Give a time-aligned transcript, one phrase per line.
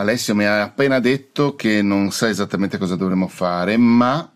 [0.00, 4.32] Alessio mi ha appena detto che non sa esattamente cosa dovremmo fare, ma,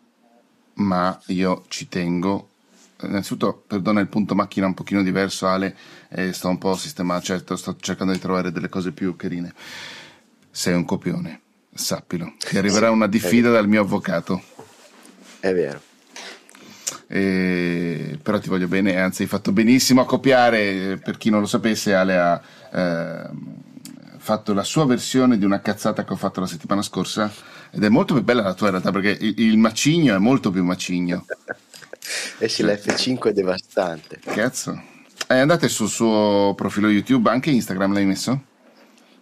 [0.74, 2.50] ma io ci tengo.
[3.00, 5.74] Innanzitutto, perdona il punto macchina un pochino diverso, Ale,
[6.10, 9.54] eh, sto un po' sistemando, certo, sto cercando di trovare delle cose più carine.
[10.50, 11.40] Sei un copione,
[11.72, 12.34] sappilo.
[12.38, 14.42] Ti arriverà una diffida dal mio avvocato.
[15.40, 15.80] È vero.
[17.06, 21.46] Eh, però ti voglio bene, anzi hai fatto benissimo a copiare, per chi non lo
[21.46, 23.62] sapesse Ale ha eh,
[24.24, 27.30] fatto la sua versione di una cazzata che ho fatto la settimana scorsa
[27.70, 30.50] ed è molto più bella la tua in realtà perché il, il macigno è molto
[30.50, 31.26] più macigno.
[32.38, 34.20] eh sì, l'F5 è devastante.
[34.24, 34.82] Cazzo.
[35.28, 38.44] Eh, andate sul suo profilo YouTube, anche Instagram l'hai messo?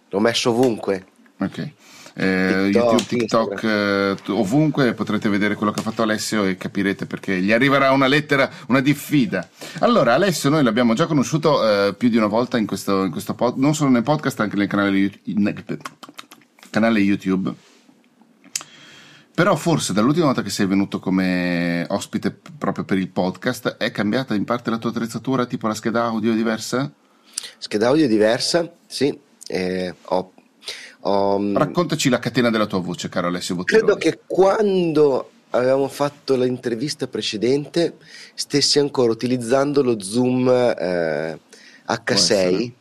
[0.07, 1.05] L'ho messo ovunque.
[1.39, 1.71] Ok.
[2.15, 7.05] Eh, TikTok, YouTube, TikTok, eh, ovunque potrete vedere quello che ha fatto Alessio e capirete
[7.07, 9.47] perché gli arriverà una lettera, una diffida.
[9.79, 13.33] Allora, Alessio noi l'abbiamo già conosciuto eh, più di una volta in questo, in questo
[13.33, 15.11] pod, non solo nel podcast, anche nel canale,
[16.69, 17.53] canale YouTube.
[19.35, 24.35] Però forse dall'ultima volta che sei venuto come ospite proprio per il podcast è cambiata
[24.35, 26.91] in parte la tua attrezzatura, tipo la scheda audio diversa?
[27.57, 29.17] Scheda audio è diversa, sì.
[29.47, 30.33] Eh, ho
[31.03, 33.85] Um, Raccontaci la catena della tua voce, caro Alessio Bottironi.
[33.85, 37.97] Credo che quando avevamo fatto l'intervista precedente
[38.33, 41.39] stessi ancora utilizzando lo Zoom eh,
[41.87, 42.71] H6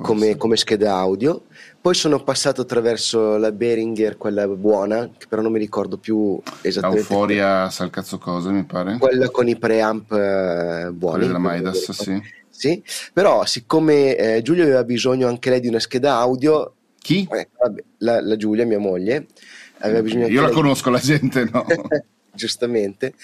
[0.00, 1.42] come, come, scheda audio.
[1.80, 7.02] Poi sono passato attraverso la Behringer, quella buona, che però non mi ricordo più esattamente.
[7.02, 8.98] Euforia, sa il cazzo cosa, mi pare.
[8.98, 11.26] Quella con i preamp eh, buoni.
[11.26, 12.20] Quella della Midas, sì.
[12.48, 17.28] Sì, però siccome eh, Giulio aveva bisogno anche lei di una scheda audio, chi?
[17.30, 19.26] Eh, vabbè, la, la, Giulia, mia moglie,
[19.78, 20.56] aveva bisogno Io la lei...
[20.56, 21.66] conosco, la gente no.
[22.34, 23.14] Giustamente,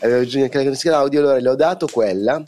[0.00, 2.42] aveva bisogno anche lei scheda audio, allora le ho dato quella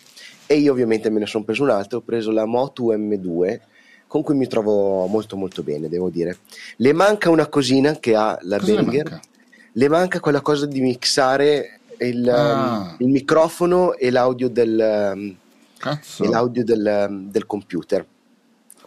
[0.46, 3.60] e io ovviamente me ne sono preso un'altra, ho preso la Moto M2
[4.06, 6.38] con cui mi trovo molto molto bene, devo dire.
[6.76, 9.28] Le manca una cosina che ha la Cosa Behringer, le manca?
[9.72, 12.94] le manca quella cosa di mixare il, ah.
[12.98, 15.36] il microfono e l'audio del,
[15.84, 16.24] Cazzo.
[16.24, 18.06] E l'audio del, del computer.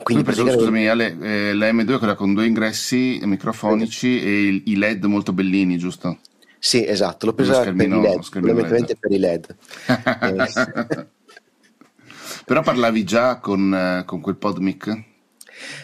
[0.04, 0.60] Quindi praticamente...
[0.60, 5.06] Scusami, Ale, eh, la M2 è quella con due ingressi microfonici e il, i LED
[5.06, 6.20] molto bellini, giusto?
[6.60, 9.56] Sì, esatto, l'ho presa per i LED, fondamentalmente per i LED.
[12.46, 15.04] Però parlavi già con, eh, con quel PodMic?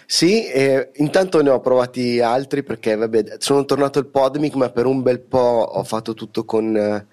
[0.06, 4.86] Sì, eh, intanto ne ho provati altri perché vabbè, sono tornato al Podmic, ma per
[4.86, 7.06] un bel po' ho fatto tutto con eh,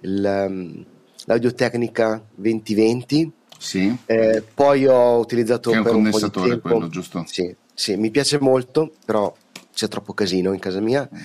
[0.00, 0.84] um,
[1.26, 3.94] l'audiotecnica 2020 sì.
[4.06, 7.24] Eh, poi ho utilizzato che è un condensatore un po' di tempo, quello, giusto?
[7.26, 9.34] Sì, sì, mi piace molto, però
[9.74, 11.06] c'è troppo casino in casa mia.
[11.12, 11.18] Mm.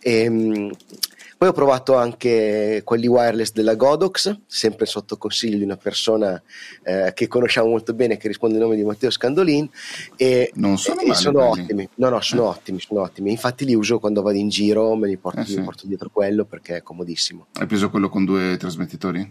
[0.00, 0.70] E, ehm,
[1.38, 6.42] poi ho provato anche quelli wireless della Godox, sempre sotto consiglio di una persona
[6.82, 9.68] eh, che conosciamo molto bene, che risponde al nome di Matteo Scandolin.
[10.16, 11.86] E, non sono, e sono ottimi.
[11.96, 12.46] No, no, sono eh.
[12.46, 13.32] ottimi, sono ottimi.
[13.32, 15.60] Infatti li uso quando vado in giro, me li porto, eh sì.
[15.60, 17.48] porto dietro quello perché è comodissimo.
[17.52, 19.30] Hai preso quello con due trasmettitori?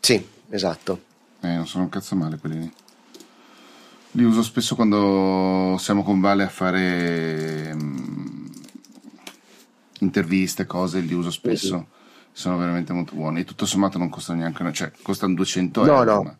[0.00, 1.12] Sì, esatto.
[1.44, 2.72] Eh, non sono un cazzo male quelli lì.
[4.12, 8.48] Li uso spesso quando siamo con Vale a fare um,
[9.98, 11.74] interviste, cose, li uso spesso.
[11.74, 11.84] Mm-hmm.
[12.32, 13.40] Sono veramente molto buoni.
[13.40, 16.22] E tutto sommato non costano neanche, cioè costano 200 no, euro.
[16.22, 16.36] No.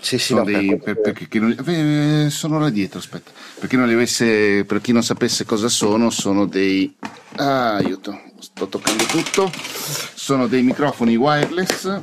[0.00, 3.30] Sì, sì, sono, no, dei, per, per, per non, eh, sono là dietro, aspetta.
[3.58, 6.94] Per chi non li avesse, per chi non sapesse cosa sono, sono dei.
[7.36, 9.50] Ah, aiuto, sto toccando tutto.
[10.14, 12.00] Sono dei microfoni wireless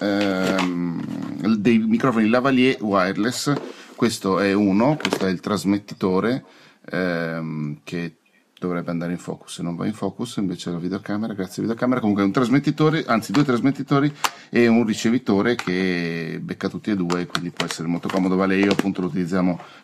[0.00, 3.52] ehm, dei microfoni lavalier wireless.
[3.94, 6.44] Questo è uno, questo è il trasmettitore
[6.90, 8.14] ehm, che
[8.60, 9.54] dovrebbe andare in focus.
[9.54, 13.04] Se non va in focus, invece la videocamera, grazie alla videocamera, comunque è un trasmettitore,
[13.06, 14.12] anzi due trasmettitori
[14.50, 18.36] e un ricevitore che becca tutti e due, quindi può essere molto comodo.
[18.36, 19.10] Vale, io appunto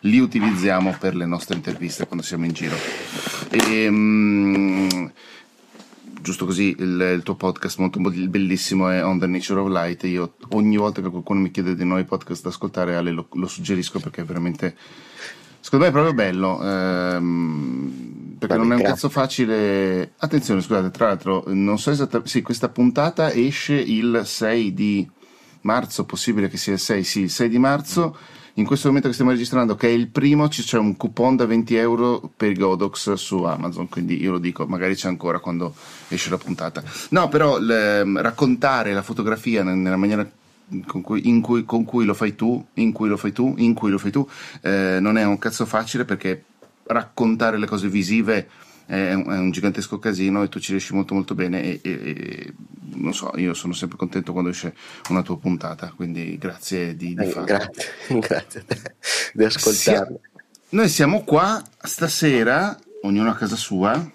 [0.01, 2.75] li utilizziamo per le nostre interviste quando siamo in giro.
[3.49, 5.11] E, um,
[6.21, 10.35] giusto così il, il, tuo podcast molto bellissimo è On the Nature of Light io
[10.49, 13.99] ogni volta che qualcuno mi chiede di nuovi podcast da ascoltare Ale lo, lo suggerisco
[13.99, 14.75] perché è veramente
[15.59, 20.13] secondo me è proprio bello ehm, perché Vabbè, non è un cazzo facile.
[20.17, 25.09] Attenzione scusate tra l'altro non so esattamente sì questa puntata esce il 6 di
[25.61, 29.07] marzo possibile che sia il 6 sì il 6 di marzo mm in questo momento
[29.07, 33.13] che stiamo registrando, che è il primo, c'è un coupon da 20 euro per Godox
[33.13, 35.75] su Amazon, quindi io lo dico, magari c'è ancora quando
[36.07, 36.83] esce la puntata.
[37.09, 40.27] No, però le, raccontare la fotografia nella maniera
[40.85, 43.91] con cui, cui, con cui, lo fai tu, in cui lo fai tu, in cui
[43.91, 44.27] lo fai tu,
[44.61, 46.43] eh, non è un cazzo facile perché
[46.85, 48.49] raccontare le cose visive
[48.87, 51.91] è un, è un, gigantesco casino e tu ci riesci molto molto bene e, e,
[51.91, 52.53] e,
[52.95, 54.73] non so, io sono sempre contento quando esce
[55.09, 57.45] una tua puntata, quindi grazie di, di eh, farlo.
[57.45, 58.63] Grazie, grazie
[59.33, 59.73] di ascoltarmi.
[59.75, 60.19] Sia,
[60.69, 64.09] noi siamo qua stasera ognuno a casa sua,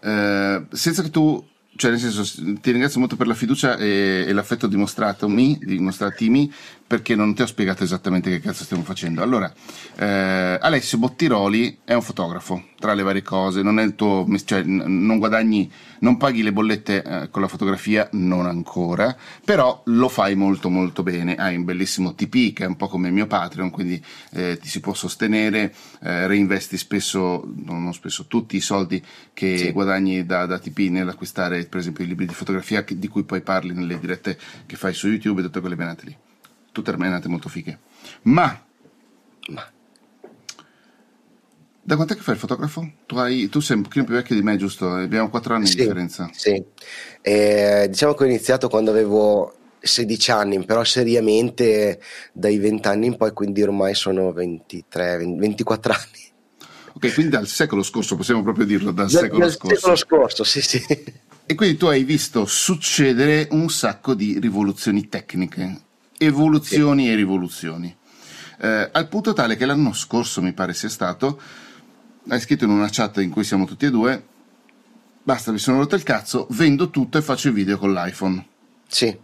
[0.00, 1.44] eh, senza che tu
[1.76, 2.24] cioè nel senso
[2.60, 6.52] ti ringrazio molto per la fiducia e, e l'affetto dimostratomi, dimostrativi
[6.86, 9.22] perché non ti ho spiegato esattamente che cazzo stiamo facendo.
[9.22, 9.52] Allora,
[9.96, 14.62] eh, Alessio Bottiroli è un fotografo, tra le varie cose, non è il tuo, cioè
[14.62, 20.36] non guadagni, non paghi le bollette eh, con la fotografia, non ancora, però lo fai
[20.36, 23.70] molto molto bene, hai un bellissimo TP che è un po' come il mio Patreon,
[23.70, 24.02] quindi
[24.32, 29.02] eh, ti si può sostenere, eh, reinvesti spesso, non spesso, tutti i soldi
[29.32, 29.72] che sì.
[29.72, 33.40] guadagni da, da TP nell'acquistare per esempio i libri di fotografia che, di cui poi
[33.40, 36.16] parli nelle dirette che fai su YouTube e tutte quelle benate lì
[36.76, 37.78] tutte armenate molto fighe.
[38.22, 38.62] Ma,
[39.48, 39.70] ma,
[41.82, 42.92] da quant'è che fai il fotografo?
[43.06, 44.90] Tu, hai, tu, sei un pochino più vecchio di me, giusto?
[44.90, 46.28] Abbiamo quattro anni sì, di differenza.
[46.32, 46.62] Sì,
[47.22, 52.00] eh, diciamo che ho iniziato quando avevo 16 anni, però seriamente
[52.32, 56.24] dai 20 anni in poi, quindi ormai sono 23, 20, 24 anni.
[56.92, 59.76] Ok, quindi dal secolo scorso, possiamo proprio dirlo, dal da, secolo dal scorso.
[59.76, 60.84] secolo scorso, sì, sì.
[61.48, 65.84] E quindi tu hai visto succedere un sacco di rivoluzioni tecniche
[66.18, 67.10] evoluzioni sì.
[67.10, 67.96] e rivoluzioni.
[68.58, 71.40] Eh, al punto tale che l'anno scorso, mi pare sia stato,
[72.28, 74.24] hai scritto in una chat in cui siamo tutti e due,
[75.22, 78.46] basta, mi sono rotto il cazzo, vendo tutto e faccio i video con l'iPhone.
[78.88, 79.16] Sì,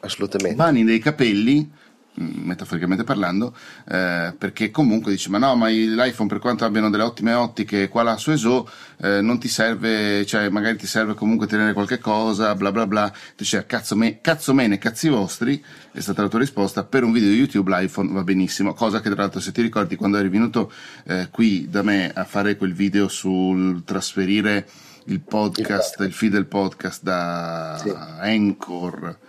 [0.00, 0.56] assolutamente.
[0.56, 1.70] Mani nei capelli,
[2.18, 3.54] metaforicamente parlando,
[3.88, 8.02] eh, perché comunque dici ma no, ma l'iPhone per quanto abbiano delle ottime ottiche qua
[8.02, 8.68] là su ESO
[9.00, 13.12] eh, non ti serve, cioè magari ti serve comunque tenere qualche cosa, bla bla bla,
[13.36, 15.62] dice cazzo, me, cazzo mene, cazzi vostri,
[15.92, 19.10] è stata la tua risposta, per un video di YouTube l'iPhone va benissimo, cosa che
[19.10, 20.72] tra l'altro se ti ricordi quando eri venuto
[21.04, 24.66] eh, qui da me a fare quel video sul trasferire
[25.04, 27.90] il podcast, il feed del podcast da sì.
[27.90, 29.27] Anchor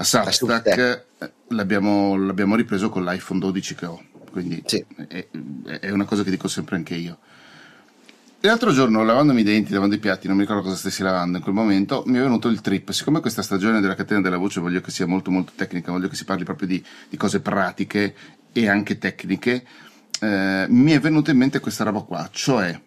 [0.00, 1.06] a Substack
[1.48, 4.00] l'abbiamo, l'abbiamo, ripreso con l'iPhone 12 che ho,
[4.30, 4.84] quindi sì.
[5.08, 5.26] è,
[5.80, 7.18] è, una cosa che dico sempre anche io.
[8.40, 11.42] L'altro giorno, lavandomi i denti, lavando i piatti, non mi ricordo cosa stessi lavando in
[11.42, 12.92] quel momento, mi è venuto il trip.
[12.92, 16.14] Siccome questa stagione della catena della voce voglio che sia molto molto tecnica, voglio che
[16.14, 18.14] si parli proprio di, di cose pratiche
[18.52, 19.66] e anche tecniche,
[20.20, 22.80] eh, mi è venuta in mente questa roba qua, cioè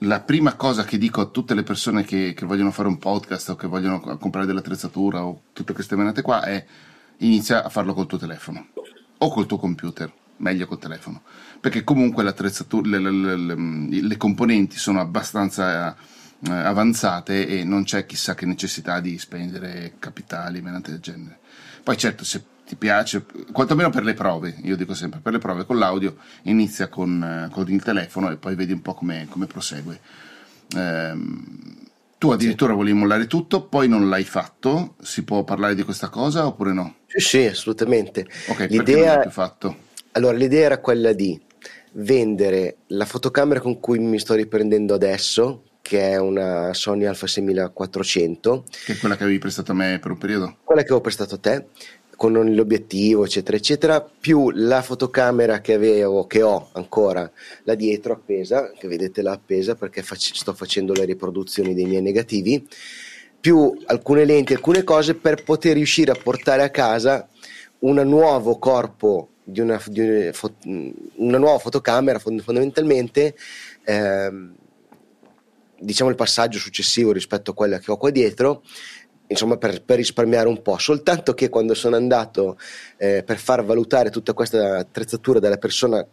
[0.00, 3.50] la prima cosa che dico a tutte le persone che, che vogliono fare un podcast
[3.50, 6.64] o che vogliono comprare dell'attrezzatura o tutte queste menate qua è
[7.18, 8.68] inizia a farlo col tuo telefono
[9.18, 11.22] o col tuo computer, meglio col telefono,
[11.60, 18.06] perché comunque l'attrezzatura, le, le, le, le componenti sono abbastanza eh, avanzate e non c'è
[18.06, 21.38] chissà che necessità di spendere capitali, menate del genere.
[21.82, 25.66] Poi certo, se ti piace, quantomeno per le prove, io dico sempre, per le prove
[25.66, 29.46] con l'audio inizia con, eh, con il telefono e poi vedi un po' come, come
[29.46, 29.98] prosegue.
[30.76, 32.76] Ehm, tu addirittura sì.
[32.76, 34.94] volevi mollare tutto, poi non l'hai fatto.
[35.02, 36.94] Si può parlare di questa cosa oppure no?
[37.06, 38.24] Sì, sì, assolutamente.
[38.46, 39.28] Ok, l'idea...
[39.30, 39.88] fatto?
[40.12, 41.40] Allora, l'idea era quella di
[41.94, 48.64] vendere la fotocamera con cui mi sto riprendendo adesso, che è una Sony Alpha 6400.
[48.84, 50.58] Che è quella che avevi prestato a me per un periodo?
[50.62, 51.66] Quella che avevo prestato a te
[52.20, 57.32] con l'obiettivo, eccetera, eccetera, più la fotocamera che avevo, che ho ancora
[57.62, 62.02] là dietro appesa, che vedete là appesa perché fac- sto facendo le riproduzioni dei miei
[62.02, 62.68] negativi,
[63.40, 67.26] più alcune lenti, alcune cose per poter riuscire a portare a casa
[67.78, 70.30] un nuovo corpo di una, di una,
[71.14, 73.34] una nuova fotocamera fondamentalmente.
[73.84, 74.56] Ehm,
[75.80, 78.62] diciamo il passaggio successivo rispetto a quella che ho qua dietro
[79.30, 82.58] insomma per, per, risparmiare un po', soltanto che quando sono andato
[82.96, 86.04] eh, per far valutare tutta questa attrezzatura dalla persona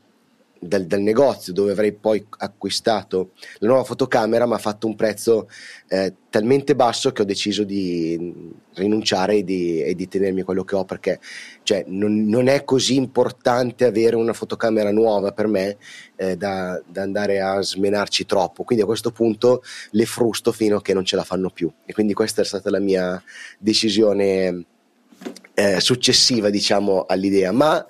[0.59, 5.47] del, del, negozio dove avrei poi acquistato la nuova fotocamera mi ha fatto un prezzo
[5.87, 10.75] eh, talmente basso che ho deciso di rinunciare e di, e di tenermi quello che
[10.75, 11.19] ho perché
[11.63, 15.77] cioè, non, non, è così importante avere una fotocamera nuova per me
[16.15, 18.63] eh, da, da, andare a smenarci troppo.
[18.63, 21.71] Quindi a questo punto le frusto fino a che non ce la fanno più.
[21.85, 23.21] E quindi questa è stata la mia
[23.57, 24.65] decisione
[25.59, 27.83] eh, successiva diciamo all'idea ma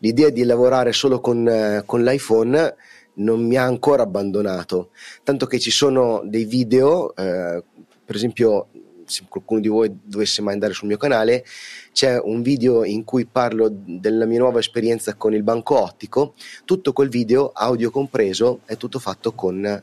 [0.00, 2.74] l'idea di lavorare solo con, eh, con l'iPhone
[3.14, 4.90] non mi ha ancora abbandonato,
[5.22, 7.62] tanto che ci sono dei video, eh,
[8.04, 8.68] per esempio
[9.06, 11.44] se qualcuno di voi dovesse mai andare sul mio canale,
[11.92, 16.92] c'è un video in cui parlo della mia nuova esperienza con il banco ottico, tutto
[16.92, 19.82] quel video, audio compreso, è tutto fatto con eh,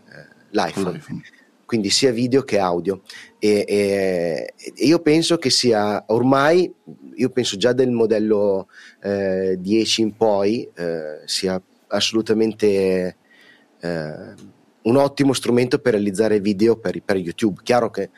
[0.50, 1.02] l'iPhone.
[1.72, 3.00] Quindi sia video che audio.
[3.40, 6.70] E, e, e, io penso che sia ormai,
[7.16, 8.68] io penso già del modello
[9.02, 13.16] eh, 10 in poi, eh, sia assolutamente
[13.80, 14.34] eh,
[14.82, 17.62] un ottimo strumento per realizzare video per, per YouTube.
[17.64, 18.10] Chiaro che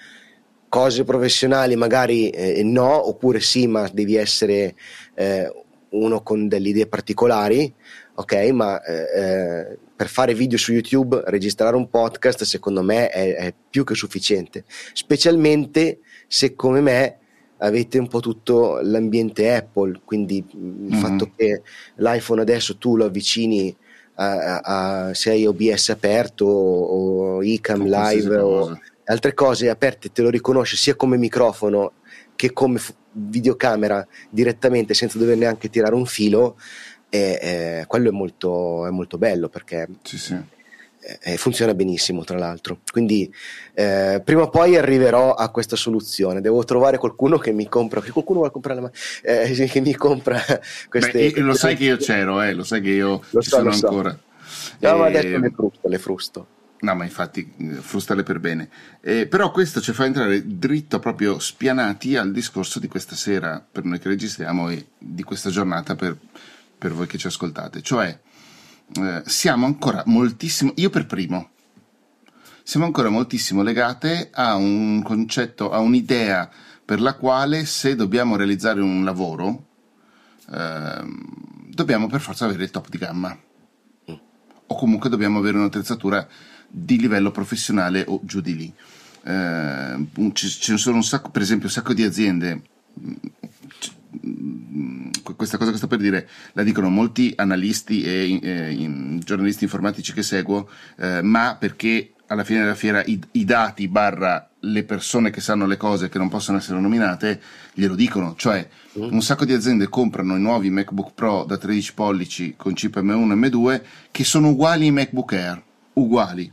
[0.67, 4.73] cose professionali magari eh, no, oppure sì, ma devi essere
[5.13, 5.47] eh,
[5.89, 7.71] uno con delle idee particolari,
[8.15, 8.33] ok?
[8.51, 13.53] Ma eh, eh, per fare video su YouTube, registrare un podcast, secondo me è, è
[13.69, 17.17] più che sufficiente, specialmente se come me
[17.57, 20.99] avete un po' tutto l'ambiente Apple, quindi il mm-hmm.
[20.99, 21.61] fatto che
[21.95, 23.75] l'iPhone adesso tu lo avvicini
[24.15, 30.11] a, a, a se hai OBS aperto o, o iCam Live o altre cose aperte,
[30.11, 31.93] te lo riconosce sia come microfono
[32.35, 32.79] che come
[33.13, 36.57] videocamera direttamente senza dover neanche tirare un filo,
[37.13, 40.35] e, e quello è molto, è molto bello perché sì, sì.
[41.21, 42.79] Eh, funziona benissimo tra l'altro.
[42.91, 43.31] Quindi
[43.75, 46.41] eh, prima o poi arriverò a questa soluzione.
[46.41, 48.91] Devo trovare qualcuno che mi compra, che qualcuno vuole comprare la,
[49.21, 50.41] eh, che mi compra
[50.89, 51.31] queste.
[51.31, 53.71] Beh, lo sai che io c'ero, eh, lo sai che io lo ci so, sono
[53.73, 53.87] so.
[53.87, 54.19] ancora.
[54.79, 56.47] No, ma adesso le frusto, le frusto.
[56.79, 58.69] No, ma infatti eh, frustale per bene.
[59.01, 63.83] Eh, però questo ci fa entrare dritto, proprio spianati al discorso di questa sera, per
[63.83, 66.17] noi che registriamo, e di questa giornata per,
[66.83, 67.81] per voi che ci ascoltate.
[67.81, 68.19] Cioè,
[68.97, 71.51] eh, siamo ancora moltissimo, io per primo,
[72.61, 76.49] siamo ancora moltissimo legate a un concetto, a un'idea
[76.83, 79.67] per la quale se dobbiamo realizzare un lavoro,
[80.51, 81.05] eh,
[81.69, 83.39] dobbiamo per forza avere il top di gamma.
[84.67, 86.27] O comunque dobbiamo avere un'attrezzatura
[86.67, 88.73] di livello professionale o giù di lì.
[89.23, 92.61] Eh, ce ne sono un sacco, per esempio, un sacco di aziende.
[95.43, 100.23] Questa cosa che sto per dire la dicono molti analisti e eh, giornalisti informatici che
[100.23, 105.41] seguo, eh, ma perché alla fine della fiera i, i, dati barra le persone che
[105.41, 107.41] sanno le cose che non possono essere nominate
[107.73, 108.65] glielo dicono, cioè
[108.97, 109.11] mm.
[109.11, 113.31] un sacco di aziende comprano i nuovi MacBook Pro da 13 pollici con chip M1
[113.31, 113.81] e M2
[114.11, 115.61] che sono uguali ai MacBook Air,
[115.93, 116.51] uguali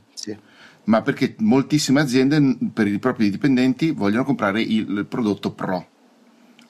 [0.85, 5.90] ma perché moltissime aziende per i propri dipendenti vogliono comprare il prodotto Pro.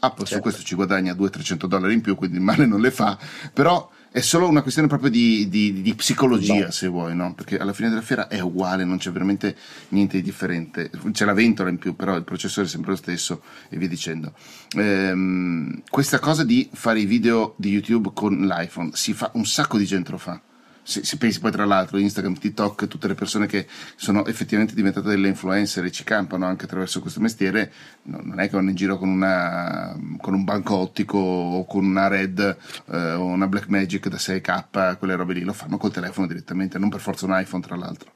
[0.00, 0.34] Apple certo.
[0.34, 3.18] su questo ci guadagna 200-300 dollari in più, quindi male non le fa,
[3.52, 6.70] però è solo una questione proprio di, di, di psicologia, no.
[6.72, 7.32] se vuoi, no?
[7.34, 9.56] Perché alla fine della fiera è uguale, non c'è veramente
[9.90, 10.90] niente di differente.
[11.12, 14.32] C'è la ventola in più, però il processore è sempre lo stesso e via dicendo.
[14.74, 19.78] Ehm, questa cosa di fare i video di YouTube con l'iPhone, si fa, un sacco
[19.78, 20.40] di gente lo fa
[20.82, 25.08] se, se, pensi poi tra l'altro Instagram, TikTok, tutte le persone che sono effettivamente diventate
[25.08, 27.72] delle influencer e ci campano anche attraverso questo mestiere,
[28.04, 31.84] no, non è che vanno in giro con, una, con un banco ottico o con
[31.84, 32.56] una Red
[32.90, 36.78] eh, o una Black Magic da 6K, quelle robe lì, lo fanno col telefono direttamente,
[36.78, 38.12] non per forza un iPhone tra l'altro.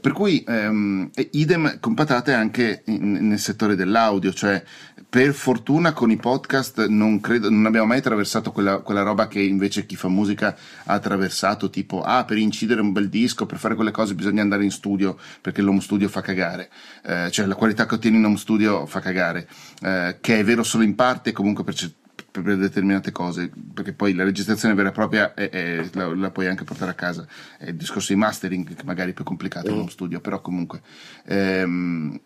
[0.00, 4.62] Per cui ehm, idem con patate anche in, nel settore dell'audio, cioè
[5.10, 9.40] per fortuna con i podcast non, credo, non abbiamo mai attraversato quella, quella, roba che
[9.40, 13.74] invece chi fa musica ha attraversato, tipo ah per incidere un bel disco, per fare
[13.74, 16.70] quelle cose bisogna andare in studio perché l'home studio fa cagare,
[17.02, 19.48] eh, cioè la qualità che ottieni in home studio fa cagare,
[19.82, 21.74] eh, che è vero solo in parte comunque per
[22.30, 26.46] per determinate cose, perché poi la registrazione vera e propria è, è, la, la, puoi
[26.46, 27.26] anche portare a casa.
[27.58, 29.74] È il discorso di mastering che magari è più complicato mm.
[29.74, 30.80] in uno studio, però comunque.
[31.26, 32.20] Ehm,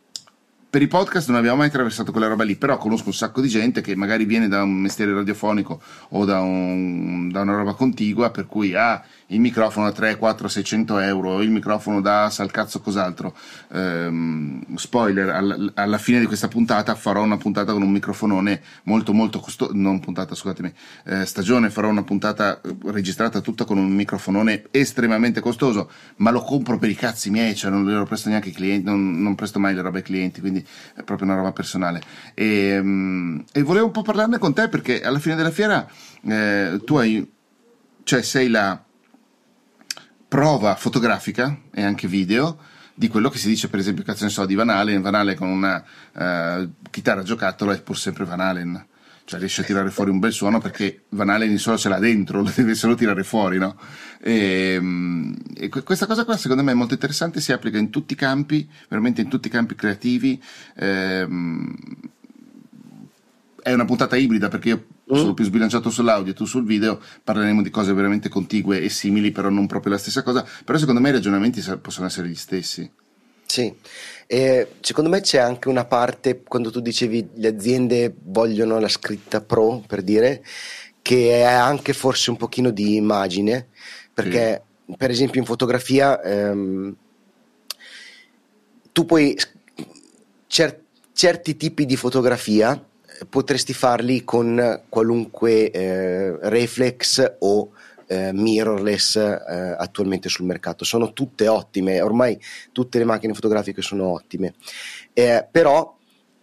[0.75, 3.47] per i podcast non abbiamo mai attraversato quella roba lì, però conosco un sacco di
[3.47, 8.31] gente che magari viene da un mestiere radiofonico o da, un, da una roba contigua,
[8.31, 12.50] per cui ha ah, il microfono da 3, 4, 600 euro, il microfono da sal
[12.50, 13.37] cazzo cos'altro.
[13.73, 19.12] Ehm, spoiler, all, alla fine di questa puntata farò una puntata con un microfonone molto
[19.12, 20.73] molto costoso, non puntata scusatemi,
[21.04, 26.78] eh, stagione farò una puntata registrata tutta con un microfonone estremamente costoso, ma lo compro
[26.78, 29.73] per i cazzi miei, cioè non lo presto neanche ai clienti, non, non presto mai
[29.73, 30.62] le robe ai clienti, quindi
[30.94, 32.00] è proprio una roba personale.
[32.35, 35.87] E, um, e volevo un po' parlarne con te perché alla fine della fiera
[36.23, 37.30] eh, tu hai,
[38.02, 38.83] cioè sei la
[40.28, 42.59] prova fotografica e anche video
[42.94, 45.37] di quello che si dice per esempio cazzo ne so di Van Halen Van Halen
[45.37, 48.87] con una uh, chitarra giocattolo è pur sempre Van Halen
[49.25, 51.99] cioè riesce a tirare fuori un bel suono perché Van Halen in solo ce l'ha
[51.99, 53.76] dentro lo deve solo tirare fuori no?
[54.21, 58.12] e, ehm, e, questa cosa qua secondo me è molto interessante si applica in tutti
[58.12, 60.43] i campi veramente in tutti i campi creativi
[60.76, 61.75] ehm,
[63.64, 65.16] è una puntata ibrida perché io mm.
[65.16, 69.33] sono più sbilanciato sull'audio e tu sul video, parleremo di cose veramente contigue e simili,
[69.33, 70.47] però non proprio la stessa cosa.
[70.64, 72.88] Però secondo me i ragionamenti possono essere gli stessi.
[73.54, 73.73] Sì,
[74.26, 79.40] e secondo me c'è anche una parte, quando tu dicevi le aziende vogliono la scritta
[79.40, 80.44] pro, per dire,
[81.00, 83.68] che è anche forse un pochino di immagine,
[84.12, 84.94] perché sì.
[84.96, 86.96] per esempio in fotografia ehm,
[88.90, 89.38] tu puoi
[90.49, 90.80] cer-
[91.12, 92.84] certi tipi di fotografia
[93.28, 97.70] potresti farli con qualunque eh, reflex o
[98.06, 100.84] eh, mirrorless eh, attualmente sul mercato.
[100.84, 102.38] Sono tutte ottime, ormai
[102.73, 104.54] tutte le macchine fotografiche sono ottime,
[105.12, 105.96] eh, però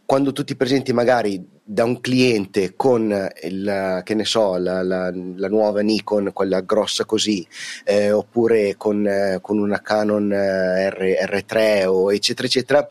[0.06, 5.10] quando tu ti presenti magari da un cliente con il, che ne so, la, la,
[5.14, 7.48] la nuova Nikon, quella grossa così,
[7.86, 12.88] eh, oppure con, eh, con, una Canon eh, R, R3 o eccetera eccetera,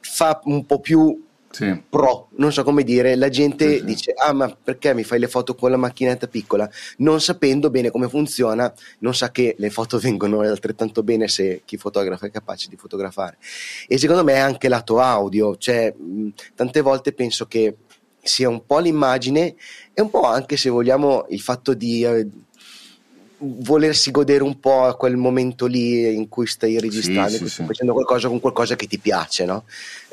[0.00, 1.22] fa un po' più
[1.54, 1.82] sì.
[1.88, 5.28] pro, non so come dire, la gente sì, dice ah ma perché mi fai le
[5.28, 6.68] foto con la macchinetta piccola?
[6.98, 11.76] Non sapendo bene come funziona, non sa che le foto vengono altrettanto bene se chi
[11.76, 13.38] fotografa è capace di fotografare.
[13.86, 17.76] E secondo me è anche lato audio, cioè mh, tante volte penso che
[18.20, 19.54] sia un po' l'immagine
[19.92, 22.04] e un po' anche se vogliamo il fatto di...
[22.04, 22.28] Eh,
[23.38, 27.92] volersi godere un po' quel momento lì in cui stai registrando, sì, sì, stai facendo
[27.92, 29.64] qualcosa con qualcosa che ti piace, no?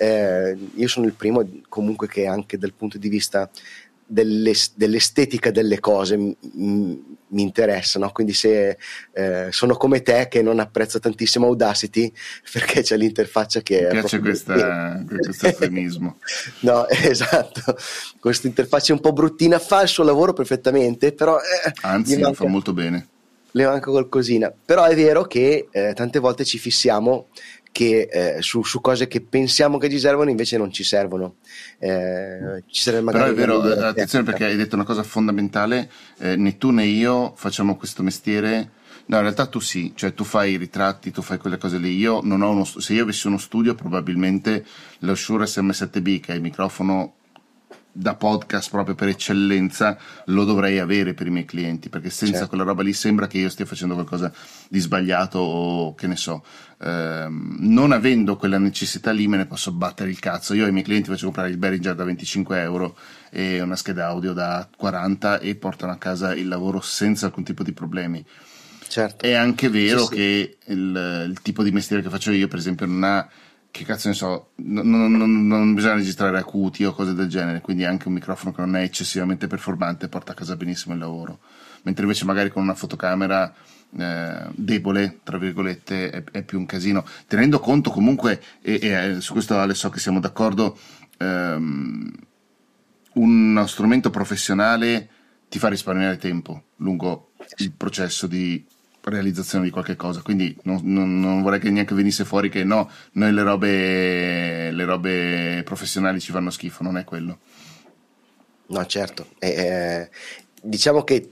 [0.02, 3.50] eh, io sono il primo comunque che anche dal punto di vista
[4.12, 6.36] dell'estetica delle cose mi,
[7.32, 8.12] mi interessa, no?
[8.12, 8.78] quindi se
[9.14, 12.12] eh, sono come te che non apprezzo tantissimo Audacity
[12.52, 13.84] perché c'è l'interfaccia che...
[13.84, 16.18] Mi piace questa, questo eufemismo.
[16.62, 17.78] no, esatto,
[18.20, 21.38] questa interfaccia un po' bruttina fa il suo lavoro perfettamente, però...
[21.38, 23.08] Eh, Anzi, lo fa molto bene
[23.52, 24.54] le manca qualcosina.
[24.64, 27.28] Però è vero che eh, tante volte ci fissiamo
[27.72, 31.36] che, eh, su, su, cose che pensiamo che ci servono invece non ci servono.
[31.80, 36.58] Eh, ci Però è vero, eh, attenzione perché hai detto una cosa fondamentale, eh, né
[36.58, 38.80] tu né io facciamo questo mestiere.
[39.06, 41.98] No, in realtà tu sì, cioè tu fai i ritratti, tu fai quelle cose lì.
[41.98, 44.66] Io non ho uno, se io avessi uno studio, probabilmente
[45.00, 47.16] lo Shure SM7B, che è il microfono
[47.92, 52.50] da podcast proprio per eccellenza lo dovrei avere per i miei clienti perché senza certo.
[52.50, 54.32] quella roba lì sembra che io stia facendo qualcosa
[54.70, 56.44] di sbagliato o che ne so
[56.82, 60.86] ehm, non avendo quella necessità lì me ne posso battere il cazzo io ai miei
[60.86, 62.96] clienti faccio comprare il Behringer da 25 euro
[63.30, 67.64] e una scheda audio da 40 e portano a casa il lavoro senza alcun tipo
[67.64, 68.26] di problemi
[68.88, 69.26] certo.
[69.26, 70.72] è anche vero sì, che sì.
[70.72, 73.30] Il, il tipo di mestiere che faccio io per esempio non ha
[73.72, 77.86] che cazzo ne so, non, non, non, bisogna registrare acuti o cose del genere, quindi
[77.86, 81.40] anche un microfono che non è eccessivamente performante porta a casa benissimo il lavoro.
[81.84, 83.54] Mentre invece magari con una fotocamera
[83.98, 87.06] eh, debole, tra virgolette, è, è, più un casino.
[87.28, 90.78] Tenendo conto comunque, e, e eh, su questo Ale so che siamo d'accordo,
[91.18, 92.12] ehm,
[93.14, 95.10] uno strumento professionale
[95.50, 98.64] ti fa risparmiare tempo lungo il processo di
[99.04, 100.22] realizzazione di qualche cosa.
[100.22, 104.86] Quindi non, non, non, vorrei che neanche venisse fuori che no, noi le robe, le
[104.86, 107.40] robe professionali ci fanno schifo, non è quello.
[108.68, 109.28] No, certo.
[109.40, 110.10] Eh,
[110.62, 111.32] diciamo che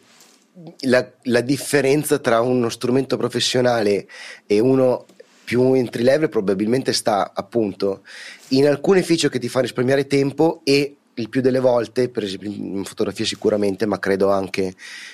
[0.82, 4.08] la, la, differenza tra uno strumento professionale
[4.46, 5.06] e uno
[5.46, 8.04] più entry level probabilmente sta appunto
[8.50, 12.50] in alcune feature che ti fa risparmiare tempo e il più delle volte, per esempio
[12.50, 14.74] in fotografia sicuramente, ma credo anche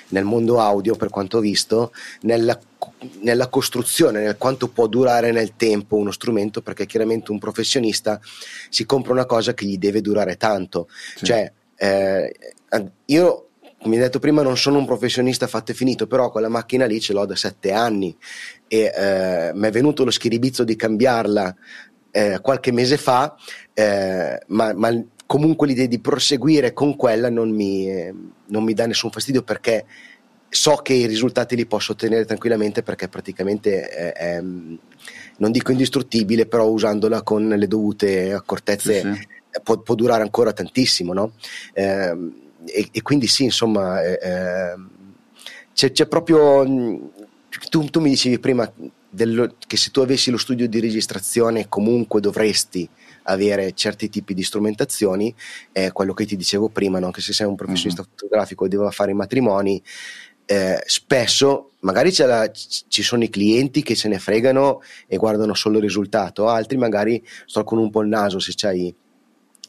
[0.10, 1.92] nel mondo audio, per quanto ho visto,
[2.22, 2.58] nella,
[3.22, 8.20] nella, costruzione, nel quanto può durare nel tempo uno strumento, perché chiaramente un professionista
[8.70, 10.88] si compra una cosa che gli deve durare tanto.
[11.16, 11.26] Sì.
[11.26, 12.36] Cioè, eh,
[13.06, 13.48] io,
[13.82, 17.00] come hai detto prima, non sono un professionista fatto e finito, però quella macchina lì
[17.00, 18.16] ce l'ho da sette anni
[18.68, 21.56] e eh, mi è venuto lo schiribizzo di cambiarla
[22.12, 23.36] eh, qualche mese fa,
[23.74, 28.14] eh, ma, ma comunque l'idea di proseguire con quella non mi, eh,
[28.48, 29.86] non mi dà nessun fastidio perché
[30.50, 36.46] so che i risultati li posso ottenere tranquillamente perché praticamente è, è, non dico indistruttibile,
[36.46, 39.28] però usandola con le dovute accortezze sì, sì.
[39.64, 41.34] Può, può, durare ancora tantissimo, no?
[41.74, 42.14] eh,
[42.66, 44.90] e, e, quindi sì, insomma, eh, ehm,
[45.74, 47.12] c'è, c'è, proprio.
[47.70, 48.70] Tu, tu, mi dicevi prima
[49.10, 52.88] dello, che se tu avessi lo studio di registrazione comunque dovresti
[53.26, 55.34] avere certi tipi di strumentazioni,
[55.72, 57.12] è quello che ti dicevo prima, no?
[57.12, 58.12] che se sei un professionista mm-hmm.
[58.18, 59.82] fotografico e deve fare i matrimoni,
[60.48, 65.78] eh, spesso magari la, ci sono i clienti che se ne fregano e guardano solo
[65.78, 68.94] il risultato, altri magari storcono un po' il naso se c'hai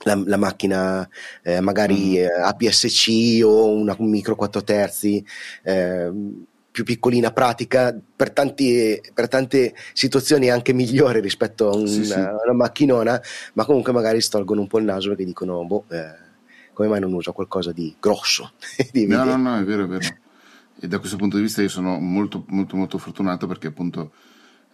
[0.02, 1.08] la, la macchina
[1.42, 2.42] eh, magari mm.
[2.42, 5.24] APS-C o una, un micro 4 terzi.
[6.76, 12.12] Più piccolina, pratica, per, tanti, per tante situazioni anche migliore rispetto a, un, sì, sì.
[12.12, 13.18] una macchinona,
[13.54, 16.14] ma comunque magari stolgono un po' il naso perché dicono, boh, eh,
[16.74, 18.52] come mai non uso qualcosa di grosso?
[18.92, 20.06] no, no, no, è vero, è vero.
[20.78, 24.12] E da questo punto di vista io sono molto, molto, molto fortunato perché appunto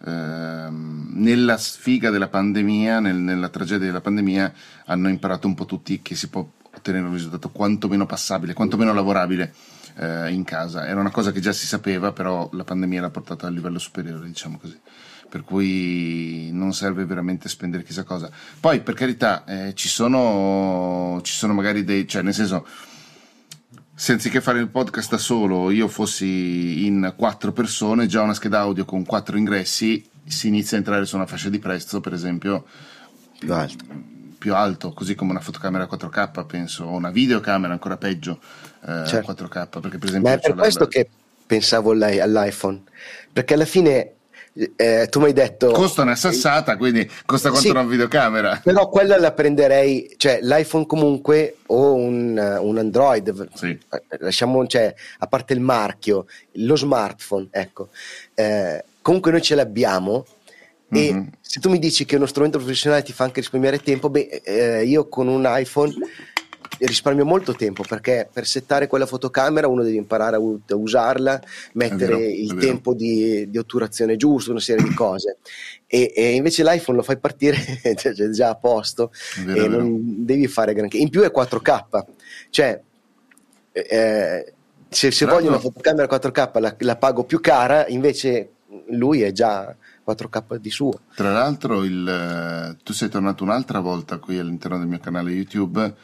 [0.05, 4.53] ehm, nella sfiga della pandemia, nel, nella tragedia della pandemia,
[4.87, 8.75] hanno imparato un po' tutti che si può ottenere un risultato quanto meno passabile, quanto
[8.75, 9.53] meno lavorabile
[9.95, 10.87] eh, in casa.
[10.87, 14.27] Era una cosa che già si sapeva, però la pandemia l'ha portata a livello superiore,
[14.27, 14.79] diciamo così.
[15.29, 18.29] Per cui non serve veramente spendere chissà cosa.
[18.59, 22.07] Poi, per carità, eh, ci, sono, ci sono magari dei.
[22.07, 22.65] cioè, nel senso
[23.95, 28.59] se anziché fare il podcast da solo io fossi in quattro persone, già una scheda
[28.59, 32.65] audio con quattro ingressi si inizia a entrare su una fascia di prezzo, per esempio,
[33.37, 34.11] più alta
[34.43, 38.41] più alto, così come una fotocamera 4K, penso, o una videocamera ancora peggio
[38.85, 39.33] eh, certo.
[39.33, 39.81] 4K.
[39.81, 40.87] Perché per esempio Ma è per questo la...
[40.87, 41.09] che
[41.45, 42.81] pensavo all'iPhone,
[43.31, 44.13] perché alla fine
[44.75, 48.87] eh, tu mi hai detto costa una sassata quindi costa quanto sì, una videocamera però
[48.87, 53.75] quella la prenderei cioè l'iPhone comunque o un, un Android sì.
[54.19, 57.89] Lasciamo cioè, a parte il marchio lo smartphone ecco
[58.35, 60.23] eh, comunque noi ce l'abbiamo
[60.91, 61.27] e mm-hmm.
[61.41, 64.83] se tu mi dici che uno strumento professionale ti fa anche risparmiare tempo beh eh,
[64.83, 65.91] io con un iPhone
[66.87, 71.41] risparmio molto tempo perché per settare quella fotocamera uno deve imparare a, usarla,
[71.73, 75.37] mettere vero, il tempo di, di, otturazione giusto, una serie di cose.
[75.87, 77.57] E, e invece l'iPhone lo fai partire
[77.95, 79.11] cioè, già a posto
[79.45, 80.97] vero, e non devi fare granché.
[80.97, 82.03] In più è 4K,
[82.49, 82.81] cioè
[83.71, 84.53] eh,
[84.89, 88.49] se, se voglio una fotocamera 4K la, la pago più cara, invece
[88.89, 90.99] lui è già 4K di suo.
[91.15, 95.95] Tra l'altro, il, eh, tu sei tornato un'altra volta qui all'interno del mio canale YouTube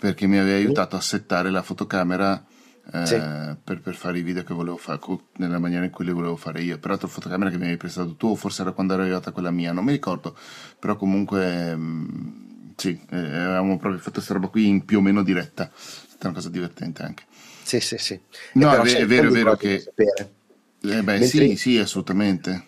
[0.00, 2.44] perché mi aveva aiutato a settare la fotocamera
[2.92, 3.16] eh, sì.
[3.62, 5.00] per, per, fare i video che volevo fare
[5.36, 6.78] nella maniera in cui le volevo fare io.
[6.78, 9.72] Peraltro, fotocamera che mi avevi prestato tu, o forse era quando era arrivata quella mia,
[9.72, 10.36] non mi ricordo,
[10.78, 15.00] però comunque mh, mm, sì, eh, avevamo proprio fatto questa roba qui in più o
[15.02, 15.68] meno diretta.
[15.68, 17.24] È stata una cosa divertente anche.
[17.62, 18.18] Sì, sì, sì.
[18.54, 19.74] No, è, è, vero, è vero che.
[19.94, 20.32] Eh
[20.80, 21.26] beh, Mentre...
[21.26, 22.66] sì, sì, assolutamente.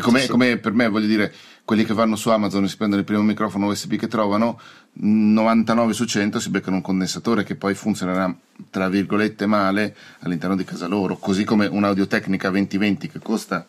[0.00, 0.30] Come, sì, sì.
[0.30, 1.32] come per me, voglio dire,
[1.64, 4.60] quelli che vanno su Amazon e si prendono il primo microfono USB che trovano,
[4.94, 8.34] 99 su 100 si beccano un condensatore che poi funzionerà
[8.70, 13.66] tra virgolette male all'interno di casa loro, così come un'audiotecnica 2020 che costa,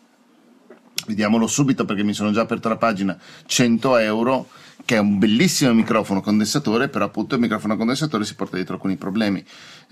[1.07, 4.49] vediamolo subito perché mi sono già aperto la pagina, 100 euro,
[4.85, 8.97] che è un bellissimo microfono condensatore, però appunto il microfono condensatore si porta dietro alcuni
[8.97, 9.43] problemi.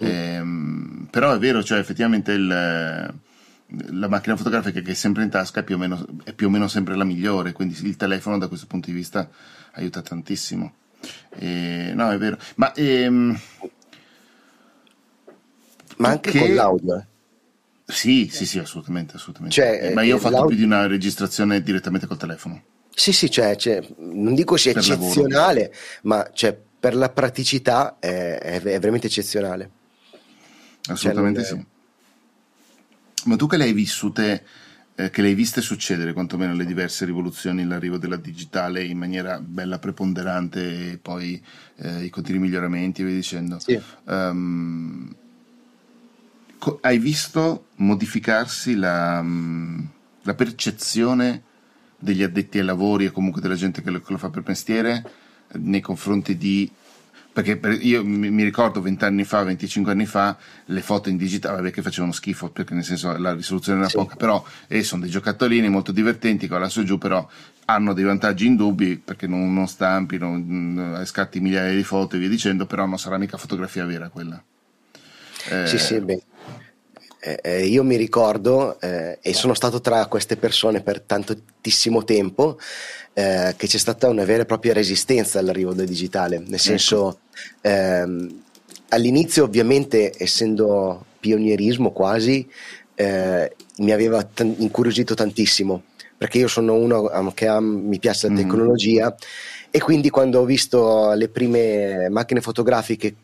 [0.03, 0.05] Mm.
[0.05, 3.13] Ehm, però è vero, cioè effettivamente il
[3.91, 6.49] la macchina fotografica che è sempre in tasca è più, o meno, è più o
[6.49, 9.29] meno sempre la migliore, quindi il telefono da questo punto di vista
[9.73, 10.73] aiuta tantissimo.
[11.29, 12.37] E, no, è vero.
[12.55, 13.39] Ma, ehm,
[15.97, 16.39] Ma anche che...
[16.39, 16.97] con l'audio.
[16.97, 17.05] Eh.
[17.85, 19.55] Sì, sì, sì, assolutamente, assolutamente.
[19.55, 20.49] Cioè, Ma io ho fatto l'audio...
[20.49, 22.63] più di una registrazione direttamente col telefono.
[22.93, 25.77] Sì, sì, cioè, cioè non dico sia per eccezionale, lavoro.
[26.03, 29.69] ma cioè, per la praticità è, è, è veramente eccezionale.
[30.87, 31.65] Assolutamente cioè, sì.
[33.25, 34.43] Ma tu che le hai vissute,
[34.95, 39.39] eh, che le hai viste succedere, quantomeno le diverse rivoluzioni, l'arrivo della digitale in maniera
[39.39, 41.41] bella preponderante e poi
[41.77, 43.79] eh, i continui miglioramenti e via dicendo, sì.
[44.05, 45.15] um,
[46.57, 49.87] co- hai visto modificarsi la, um,
[50.23, 51.43] la, percezione
[51.97, 55.03] degli addetti ai lavori e comunque della gente che lo, che lo fa per mestiere
[55.53, 56.69] nei confronti di
[57.33, 61.17] perché per, io mi, mi ricordo 20 anni fa, 25 anni fa, le foto in
[61.17, 63.95] digitale, vabbè che facevano schifo, perché nel senso la risoluzione era sì.
[63.95, 67.25] poca, però eh, sono dei giocattolini molto divertenti, con la su giù, però
[67.65, 72.29] hanno dei vantaggi indubbi, perché non, non stampi, non, scatti migliaia di foto e via
[72.29, 74.41] dicendo, però non sarà mica fotografia vera quella.
[75.49, 76.21] Eh, sì, sì, beh.
[77.23, 82.57] Eh, eh, io mi ricordo, eh, e sono stato tra queste persone per tantissimo tempo,
[83.13, 86.57] eh, che c'è stata una vera e propria resistenza all'arrivo del digitale, nel ecco.
[86.57, 87.19] senso
[87.61, 88.43] ehm,
[88.89, 92.49] all'inizio ovviamente essendo pionierismo quasi
[92.95, 95.83] eh, mi aveva t- incuriosito tantissimo
[96.17, 98.37] perché io sono uno che ha, mi piace la mm.
[98.37, 99.69] tecnologia mm.
[99.71, 103.15] e quindi quando ho visto le prime macchine fotografiche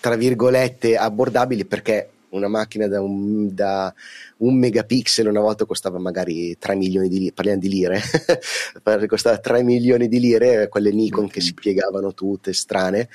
[0.00, 3.92] tra virgolette abbordabili perché una macchina da un, da
[4.38, 8.00] un, megapixel una volta costava magari 3 milioni di lire, parliamo di lire,
[9.06, 13.08] costava 3 milioni di lire, quelle Nikon che si piegavano tutte strane.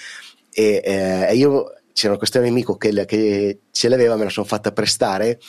[0.52, 4.72] E eh, io c'era questo mio amico che, che ce l'aveva, me la sono fatta
[4.72, 5.40] prestare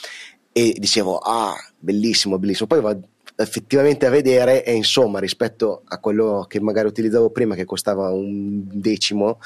[0.53, 2.67] e dicevo ah bellissimo bellissimo.
[2.67, 7.65] Poi vado effettivamente a vedere e insomma rispetto a quello che magari utilizzavo prima che
[7.65, 9.39] costava un decimo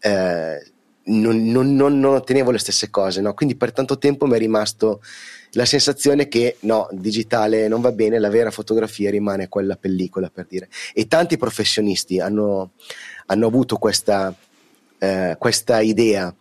[0.00, 0.72] eh,
[1.04, 3.34] non, non, non, non, ottenevo le stesse cose, no?
[3.34, 5.00] quindi per tanto tempo mi è rimasto
[5.52, 10.46] la sensazione che no, digitale non va bene, la vera fotografia rimane quella pellicola per
[10.48, 10.68] dire.
[10.94, 12.72] E tanti professionisti hanno,
[13.26, 14.34] hanno avuto questa,
[14.98, 16.34] eh, questa idea,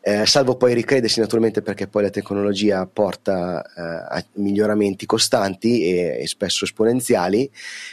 [0.00, 6.18] eh, salvo poi ricredersi naturalmente perché poi la tecnologia porta eh, a miglioramenti costanti e,
[6.20, 7.50] e, spesso esponenziali,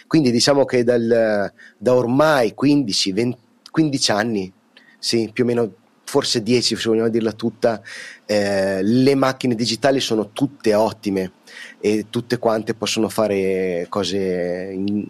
[0.07, 3.37] quindi diciamo che dal, da ormai 15, 20,
[3.69, 4.53] 15 anni,
[4.99, 5.73] sì, più o meno
[6.13, 7.81] forse 10 se vogliamo dirla tutta,
[8.27, 11.31] eh, le macchine digitali sono tutte ottime
[11.79, 15.07] e tutte quante possono fare cose in,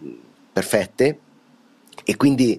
[0.53, 1.19] perfette.
[2.05, 2.57] E quindi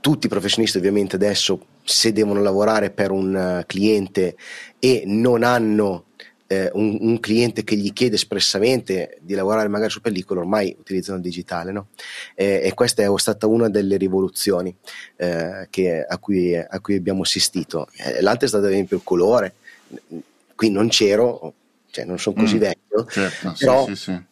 [0.00, 4.36] tutti i professionisti ovviamente adesso se devono lavorare per un cliente
[4.80, 6.05] e non hanno
[6.46, 11.16] eh, un, un, cliente che gli chiede espressamente di lavorare magari su pellicola, ormai utilizzano
[11.16, 11.88] il digitale, no?
[12.34, 14.74] eh, e questa è stata una delle rivoluzioni
[15.16, 17.88] eh, che, a, cui, a, cui, abbiamo assistito.
[17.96, 19.54] Eh, l'altra è stata ad esempio il colore,
[20.54, 21.52] qui non c'ero,
[21.90, 24.24] cioè non sono così mm, vecchio, certo, però sì, sì, sì.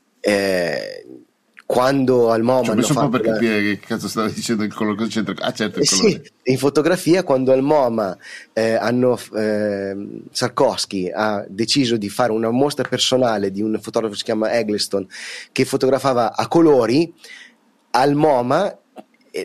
[1.74, 5.06] Eh, quando al MoMA cioè, un po' per capire che cazzo stava dicendo il colore
[5.08, 6.22] c'entra ah certo il eh colore.
[6.22, 8.16] sì, in fotografia quando al MoMA
[8.52, 14.18] eh, hanno eh, Sarkovsky ha deciso di fare una mostra personale di un fotografo che
[14.18, 15.06] si chiama Eggleston
[15.52, 17.12] che fotografava a colori
[17.90, 18.78] al MoMA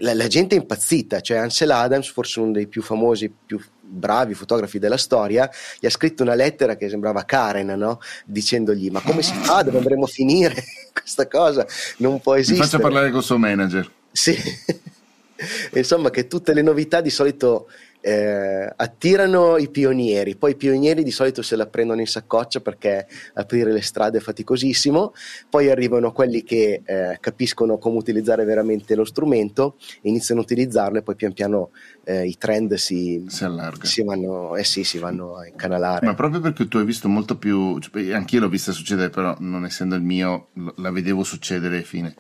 [0.02, 4.34] la, la, gente è impazzita, cioè Ansel Adams, forse uno dei più famosi, più bravi
[4.34, 5.49] fotografi della storia,
[5.80, 7.99] gli ha scritto una lettera che sembrava Karen, no?
[8.25, 11.65] dicendogli ma come si fa, dove andremo a finire questa cosa,
[11.97, 12.60] non può esistere.
[12.60, 13.89] Mi faccia parlare col suo manager.
[14.12, 14.38] Sì,
[15.73, 17.69] insomma che tutte le novità di solito
[18.02, 23.08] eh, attirano i pionieri, poi i pionieri di solito se la prendono in saccoccia perché
[23.34, 25.14] aprire le strade è faticosissimo,
[25.50, 31.02] poi arrivano quelli che eh, capiscono come utilizzare veramente lo strumento, iniziano a utilizzarlo e
[31.02, 31.72] poi pian piano
[32.04, 33.46] eh, i trend si, si,
[33.82, 36.06] si, vanno, eh sì, si vanno a incanalare.
[36.06, 39.66] Ma proprio perché tu hai visto molto più, cioè, anch'io l'ho vista succedere, però non
[39.66, 42.16] essendo il mio, la vedevo succedere fine.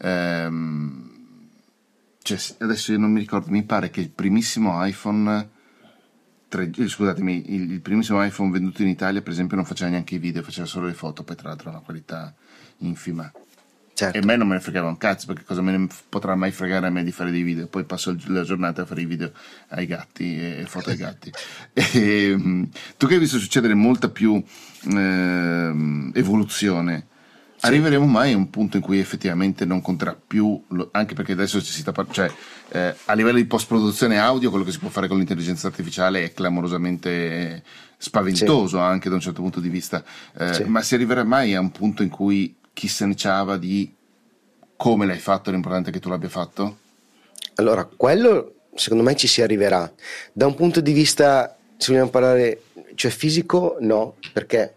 [0.00, 1.13] Ehm,
[2.24, 5.46] cioè, adesso io non mi ricordo, mi pare che il primissimo iPhone,
[6.48, 10.14] tre, eh, scusatemi, il, il, primissimo iPhone venduto in Italia, per esempio, non faceva neanche
[10.14, 12.34] i video, faceva solo le foto, poi tra l'altro una qualità
[12.78, 13.30] infima.
[13.92, 14.16] Certo.
[14.16, 16.50] E a me non me ne fregava un cazzo, perché cosa me ne potrà mai
[16.50, 17.66] fregare a me di fare dei video?
[17.66, 19.30] Poi passo la giornata a fare i video
[19.68, 21.30] ai gatti e foto ai gatti.
[21.74, 21.84] e,
[22.32, 24.42] ehm, tu che hai visto succedere molta più
[24.96, 27.06] eh, evoluzione.
[27.66, 31.72] Arriveremo mai a un punto in cui effettivamente non conterà più, anche perché adesso ci
[31.72, 32.32] si sta parlando, cioè
[32.68, 36.32] eh, a livello di post-produzione audio quello che si può fare con l'intelligenza artificiale è
[36.32, 37.62] clamorosamente
[37.96, 38.82] spaventoso sì.
[38.82, 40.04] anche da un certo punto di vista,
[40.38, 40.64] eh, sì.
[40.64, 43.92] ma si arriverà mai a un punto in cui chi se ne ciava di
[44.76, 46.78] come l'hai fatto, l'importante è che tu l'abbia fatto?
[47.54, 49.90] Allora, quello secondo me ci si arriverà.
[50.32, 52.62] Da un punto di vista, se vogliamo parlare,
[52.94, 54.74] cioè fisico, no, perché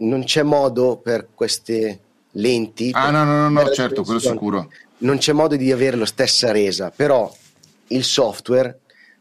[0.00, 2.00] non c'è modo per queste
[2.32, 2.90] lenti.
[2.92, 4.70] Ah, no, no, no, no certo, quello sicuro.
[4.98, 7.32] Non c'è modo di avere la stessa resa, però
[7.88, 8.80] il software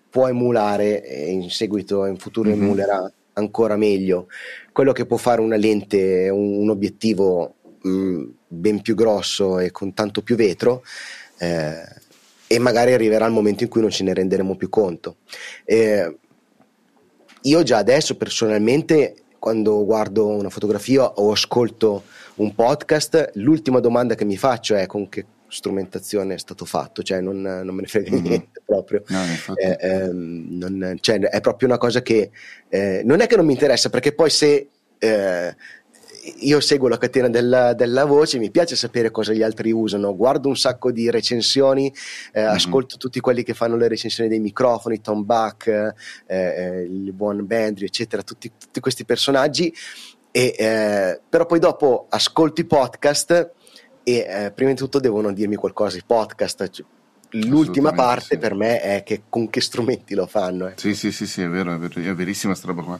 [0.09, 2.61] può emulare e in seguito, in futuro, mm-hmm.
[2.61, 4.27] emulerà ancora meglio
[4.71, 9.71] quello che può fare una lente, un, un obiettivo mh, mm, ben più grosso e
[9.71, 10.83] con tanto più vetro.
[11.37, 11.97] Eh,
[12.51, 15.17] e magari arriverà il momento in cui non ce ne renderemo più conto.
[15.65, 16.17] Eh,
[17.43, 22.04] io già adesso personalmente quando guardo una fotografia o ascolto
[22.36, 27.21] un podcast, l'ultima domanda che mi faccio è con che strumentazione è stato fatto, cioè
[27.21, 28.23] non, non me ne frega mm-hmm.
[28.23, 29.04] niente proprio.
[29.08, 29.23] No,
[29.56, 32.30] eh, ehm, non, cioè, è proprio una cosa che
[32.69, 35.56] eh, non è che non mi interessa, perché poi se eh,
[36.37, 40.47] io seguo la catena della, della, voce, mi piace sapere cosa gli altri usano, guardo
[40.47, 41.93] un sacco di recensioni,
[42.31, 42.49] eh, mm-hmm.
[42.49, 45.93] ascolto tutti quelli che fanno le recensioni dei microfoni, Tom Buck, eh,
[46.25, 49.73] eh, il buon Bandry, eccetera, tutti, tutti questi personaggi,
[50.31, 53.51] e, eh, però poi dopo ascolto i podcast
[54.03, 56.69] e eh, prima di tutto devono dirmi qualcosa i podcast.
[56.69, 56.85] Cioè,
[57.45, 58.37] l'ultima parte sì.
[58.37, 60.67] per me è che con che strumenti lo fanno.
[60.67, 60.73] Eh.
[60.75, 62.99] Sì, sì, sì, sì, è vero, è, vero, è verissima sta roba qua.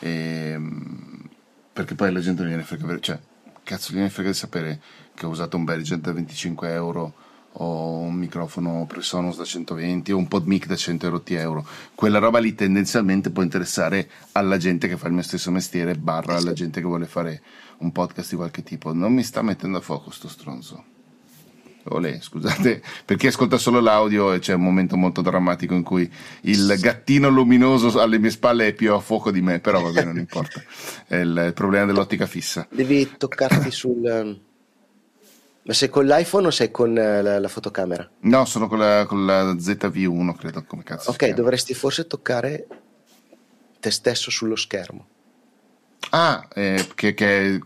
[0.00, 1.28] E, ehm,
[1.76, 3.18] perché poi la gente non gliene frega, cioè,
[3.62, 4.80] cazzo gliene frega di sapere
[5.12, 7.12] che ho usato un Behringer da 25 euro
[7.52, 11.66] o un microfono Presonus da 120 o un PodMic da 100 euro.
[11.94, 16.36] Quella roba lì tendenzialmente può interessare alla gente che fa il mio stesso mestiere, barra
[16.36, 17.42] alla gente che vuole fare
[17.80, 18.94] un podcast di qualche tipo.
[18.94, 20.95] Non mi sta mettendo a fuoco sto stronzo.
[21.88, 26.10] Olè, scusate, per chi ascolta solo l'audio c'è un momento molto drammatico in cui
[26.42, 30.18] il gattino luminoso alle mie spalle è più a fuoco di me, però vabbè, non
[30.18, 30.62] importa.
[31.06, 32.66] È il, il problema dell'ottica fissa.
[32.70, 34.44] Devi toccarti sul...
[35.62, 38.08] Ma sei con l'iPhone o sei con eh, la, la fotocamera?
[38.20, 41.10] No, sono con la, con la, ZV1, credo, come cazzo.
[41.10, 42.66] Ok, dovresti forse toccare
[43.80, 45.06] te stesso sullo schermo.
[46.10, 47.60] Ah, eh, che, che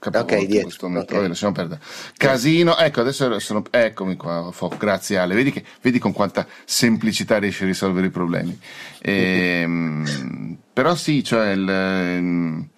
[0.00, 0.88] ok, dietro.
[1.00, 1.26] Okay.
[1.26, 1.80] lasciamo perdere.
[2.16, 7.64] Casino, ecco, adesso sono, eccomi qua, grazie Ale, vedi, che, vedi con quanta semplicità riesci
[7.64, 8.58] a risolvere i problemi.
[9.00, 12.68] E, ehm, però sì, cioè il, ehm,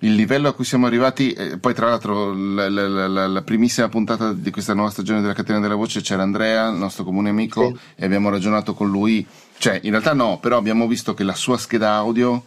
[0.00, 3.88] il, livello a cui siamo arrivati, eh, poi tra l'altro la, la, la, la, primissima
[3.88, 7.66] puntata di questa nuova stagione della catena della voce c'era Andrea, il nostro comune amico,
[7.66, 7.80] sì.
[7.96, 9.26] e abbiamo ragionato con lui,
[9.58, 12.44] cioè in realtà no, però abbiamo visto che la sua scheda audio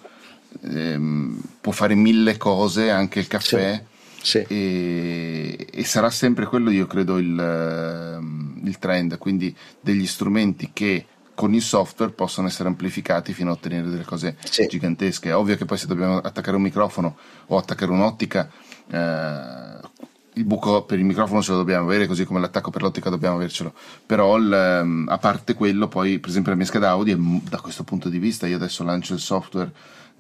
[0.64, 3.84] ehm, può fare mille cose, anche il caffè.
[4.22, 4.44] Sì.
[4.48, 11.06] E, e, sarà sempre quello, io credo, il, ehm, il, trend, quindi degli strumenti che
[11.34, 14.68] con il software possono essere amplificati fino a ottenere delle cose sì.
[14.68, 15.30] gigantesche.
[15.30, 18.50] È ovvio che poi se dobbiamo attaccare un microfono o attaccare un'ottica,
[18.92, 19.80] eh,
[20.36, 23.36] il buco per il microfono ce lo dobbiamo avere, così come l'attacco per l'ottica dobbiamo
[23.36, 23.74] avercelo.
[24.06, 27.18] Però il, ehm, a parte quello, poi per esempio la mia scheda audio,
[27.50, 29.72] da questo punto di vista, io adesso lancio il software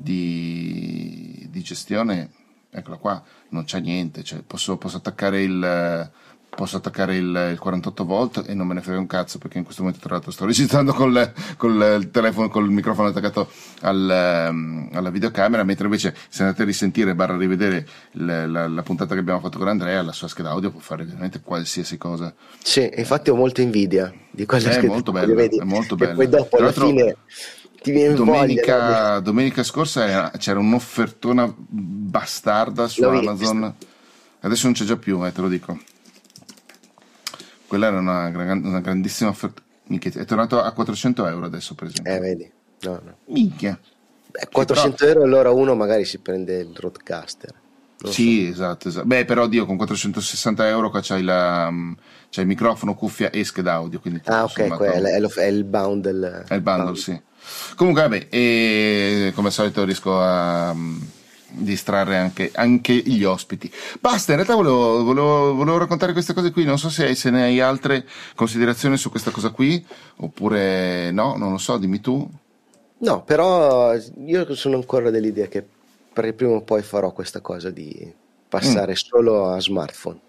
[0.01, 2.31] di, di gestione,
[2.69, 6.11] eccola qua, non c'è niente, cioè posso, posso attaccare il
[6.53, 9.63] posso attaccare il, il, 48 volt e non me ne frega un cazzo perché in
[9.63, 13.49] questo momento tra l'altro sto registrando col, col telefono col microfono attaccato
[13.81, 18.83] al, um, alla videocamera mentre invece se andate a risentire barra rivedere la, la, la,
[18.83, 22.33] puntata che abbiamo fatto con Andrea la sua scheda audio può fare veramente qualsiasi cosa.
[22.61, 26.15] Sì infatti ho molta invidia di quella è scheda molto bello, vedi, è molto bello
[26.15, 27.15] poi dopo alla fine
[27.81, 33.75] ti viene domenica, voglia, domenica scorsa c'era un'offertona bastarda su Amazon
[34.41, 35.79] adesso non c'è già più eh, te lo dico
[37.71, 39.61] quella era una, una grandissima offerta.
[39.85, 42.13] Minchia, è tornato a 400 euro adesso, per esempio.
[42.13, 42.51] Eh, vedi.
[42.81, 43.15] No, no.
[43.27, 43.79] Minchia.
[44.27, 45.11] Beh, 400 però...
[45.11, 47.53] euro allora uno magari si prende il roadcaster.
[48.03, 48.51] Sì, so.
[48.51, 49.05] esatto, esatto.
[49.05, 51.71] Beh, però Dio, con 460 euro qua c'hai, la,
[52.29, 54.01] c'hai il microfono, cuffia e scheda audio.
[54.25, 56.43] ah, ok, è, è, è, il bundle.
[56.45, 56.95] È il bundle, bundle.
[56.97, 57.21] sì.
[57.75, 60.75] Comunque, vabbè, e come al solito riesco a
[61.53, 63.71] distrarre anche, anche, gli ospiti.
[63.99, 67.43] Basta, in realtà volevo, volevo, volevo, raccontare queste cose qui, non so se, se, ne
[67.43, 69.83] hai altre considerazioni su questa cosa qui,
[70.17, 72.29] oppure no, non lo so, dimmi tu.
[72.99, 75.65] No, però io sono ancora dell'idea che
[76.13, 78.13] prima o poi farò questa cosa di
[78.47, 78.95] passare mm.
[78.95, 80.19] solo a smartphone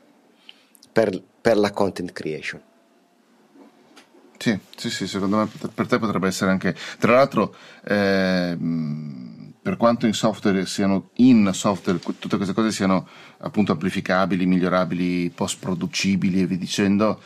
[0.93, 2.61] per, per, la content creation.
[4.43, 6.75] Sì, sì, sì, secondo me per te potrebbe essere anche...
[6.99, 7.55] Tra l'altro...
[7.85, 8.59] Eh,
[9.63, 13.07] per quanto in software siano in software tutte queste cose siano
[13.39, 17.21] appunto amplificabili, migliorabili, post producibili e via dicendo,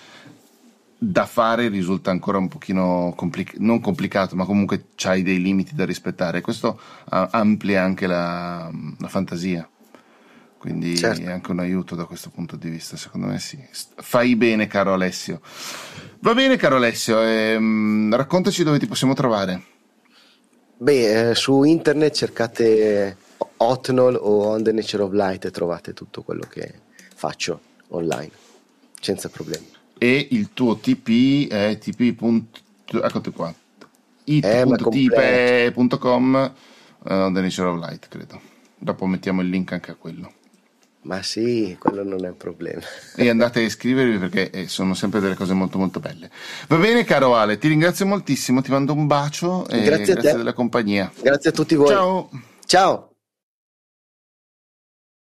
[0.98, 5.86] da fare risulta ancora un pochino complic- non complicato, ma comunque c'hai dei limiti da
[5.86, 6.42] rispettare.
[6.42, 9.66] Questo amplia anche la, la fantasia.
[10.66, 11.22] Quindi certo.
[11.22, 13.56] è anche un aiuto da questo punto di vista, secondo me sì.
[13.70, 15.40] Fai bene, caro Alessio.
[16.18, 19.62] Va bene, caro Alessio, ehm, raccontaci dove ti possiamo trovare.
[20.76, 23.16] Beh, eh, su internet cercate
[23.58, 26.80] Hotnol o On the Nature of Light e trovate tutto quello che
[27.14, 28.32] faccio online,
[29.00, 29.68] senza problemi.
[29.96, 32.42] E il tuo TP è tp.
[32.90, 33.54] Eccoti qua.
[34.24, 34.94] it.tipe.com
[37.04, 38.40] uh, On the Nature of Light, credo.
[38.76, 40.32] Dopo mettiamo il link anche a quello.
[41.06, 42.80] Ma sì, quello non è un problema.
[43.14, 46.28] E andate a iscrivervi perché eh, sono sempre delle cose molto molto belle.
[46.66, 50.52] Va bene caro Ale, ti ringrazio moltissimo, ti mando un bacio e grazie, grazie della
[50.52, 51.10] compagnia.
[51.20, 51.88] Grazie a tutti voi.
[51.88, 52.28] Ciao.
[52.64, 53.15] Ciao.